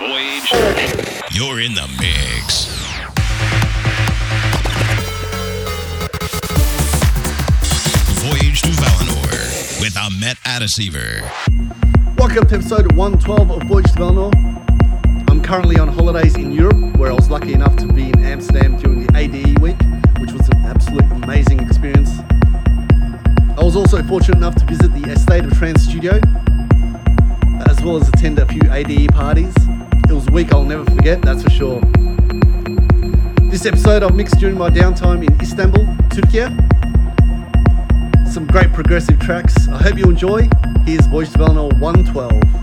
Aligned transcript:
You're 0.00 1.60
in 1.60 1.74
the 1.74 1.88
mix. 1.98 2.66
Voyage 8.22 8.62
to 8.62 8.68
Valinor 8.68 9.80
with 9.80 9.96
Ahmet 9.96 10.36
Atasever. 10.44 11.22
Welcome 12.16 12.46
to 12.46 12.54
episode 12.54 12.92
112 12.92 13.50
of 13.50 13.62
Voyage 13.64 13.86
to 13.86 13.98
Valinor. 13.98 15.28
I'm 15.28 15.42
currently 15.42 15.80
on 15.80 15.88
holidays 15.88 16.36
in 16.36 16.52
Europe, 16.52 16.96
where 16.96 17.10
I 17.10 17.14
was 17.14 17.28
lucky 17.28 17.54
enough 17.54 17.74
to 17.78 17.92
be 17.92 18.10
in 18.10 18.24
Amsterdam 18.24 18.76
during 18.76 19.04
the 19.04 19.16
ADE 19.16 19.58
week, 19.58 19.80
which 20.20 20.30
was 20.30 20.48
an 20.50 20.58
absolute 20.64 21.10
amazing 21.24 21.58
experience. 21.58 22.20
I 23.58 23.64
was 23.64 23.74
also 23.74 24.00
fortunate 24.04 24.36
enough 24.36 24.54
to 24.56 24.64
visit 24.64 24.92
the 24.92 25.10
A 25.10 25.18
State 25.18 25.44
of 25.44 25.58
Trance 25.58 25.82
studio, 25.82 26.20
as 27.68 27.82
well 27.82 27.96
as 27.96 28.08
attend 28.10 28.38
a 28.38 28.46
few 28.46 28.62
ADE 28.70 29.08
parties. 29.12 29.52
It 30.08 30.14
was 30.14 30.26
a 30.26 30.30
week 30.30 30.52
I'll 30.52 30.64
never 30.64 30.84
forget, 30.84 31.20
that's 31.20 31.42
for 31.42 31.50
sure. 31.50 31.80
This 33.50 33.66
episode 33.66 34.02
I've 34.02 34.14
mixed 34.14 34.38
during 34.38 34.56
my 34.56 34.70
downtime 34.70 35.26
in 35.26 35.40
Istanbul, 35.40 35.86
Turkey. 36.08 36.48
Some 38.30 38.46
great 38.46 38.72
progressive 38.72 39.18
tracks. 39.20 39.68
I 39.68 39.82
hope 39.82 39.98
you 39.98 40.04
enjoy. 40.04 40.48
Here's 40.86 41.06
Voice 41.06 41.30
Valinor 41.30 41.78
112. 41.78 42.57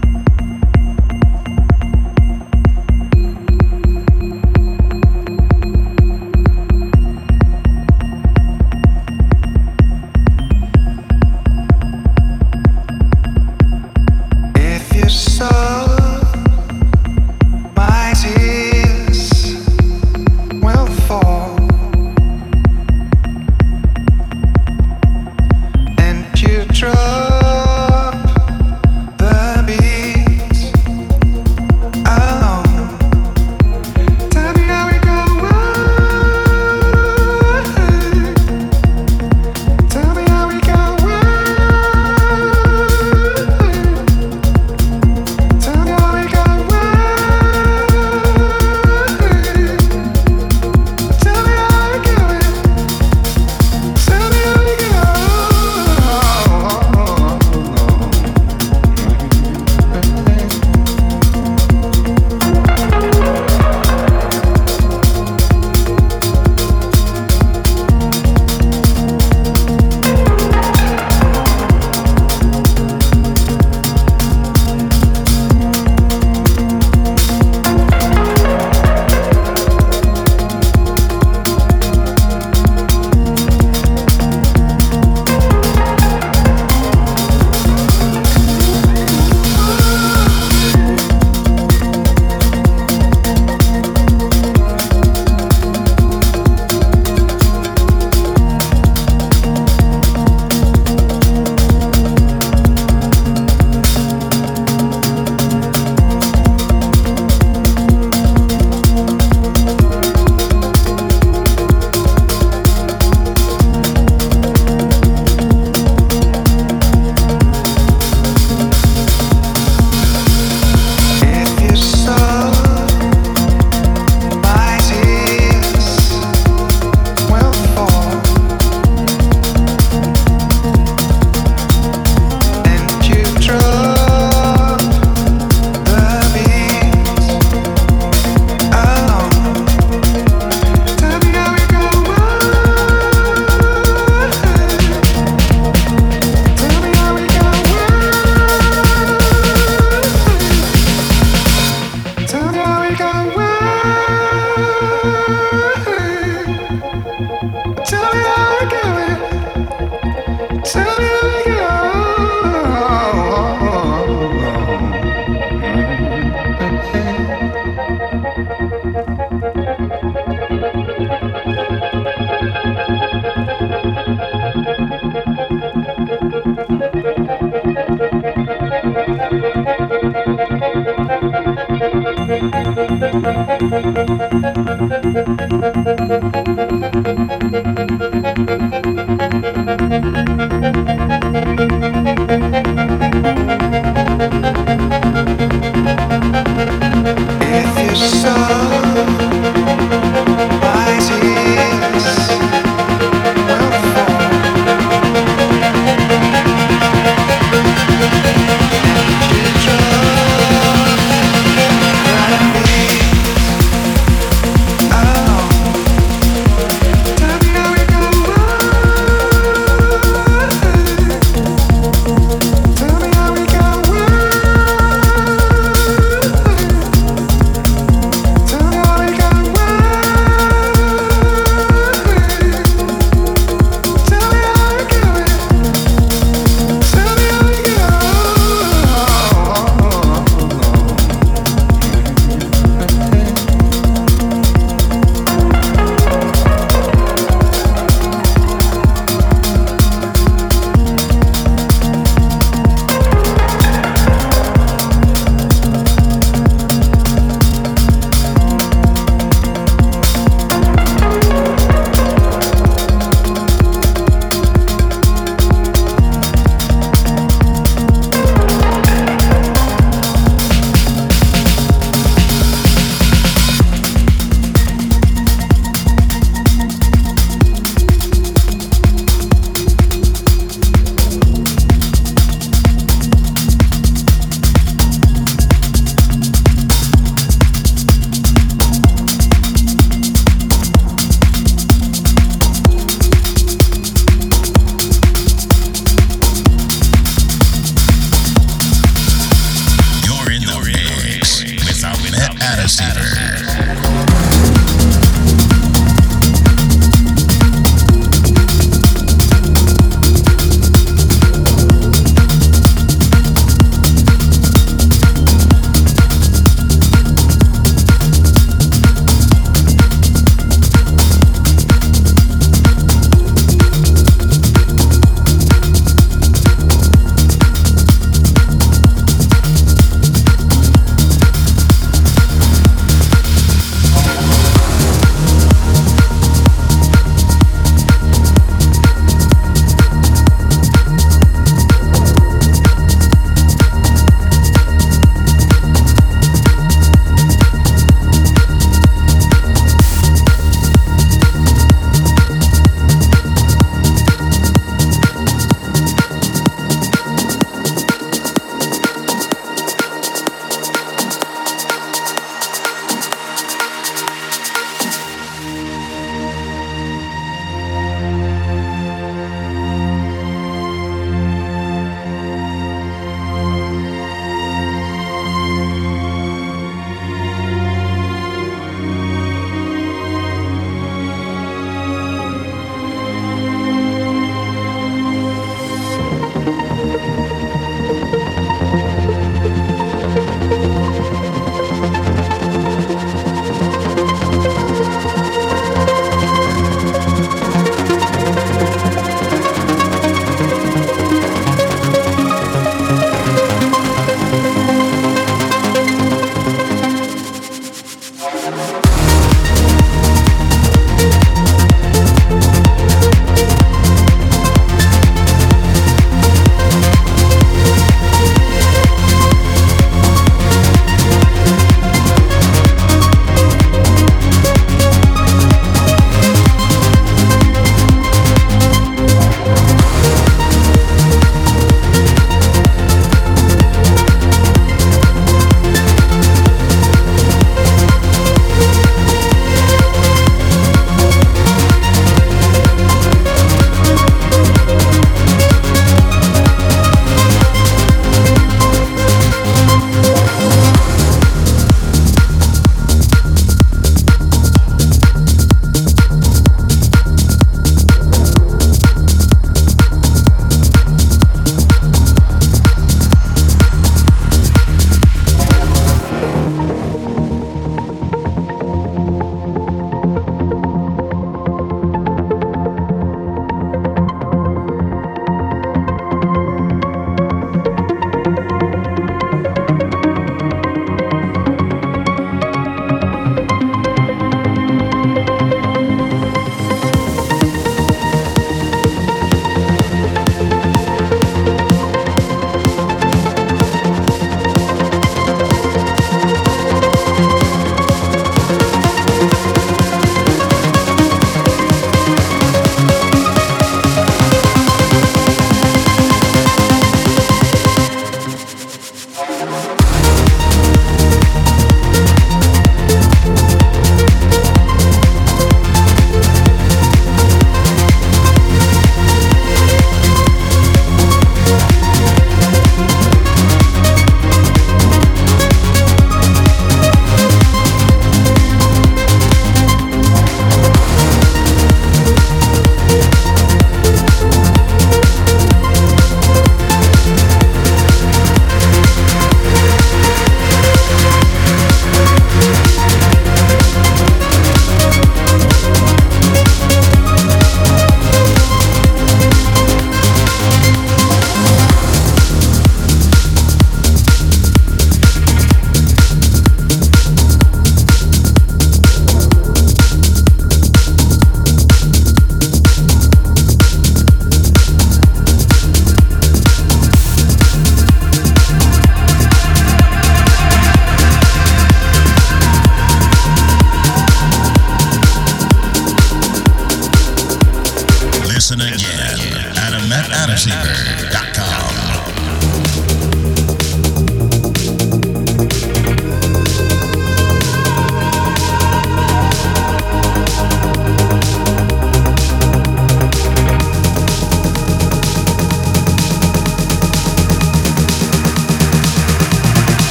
Thank 185.85 186.44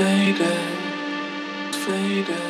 faded, 0.00 1.74
faded, 1.74 2.49